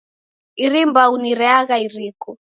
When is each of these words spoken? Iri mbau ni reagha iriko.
Iri 0.65 0.81
mbau 0.89 1.13
ni 1.21 1.31
reagha 1.39 1.75
iriko. 1.85 2.31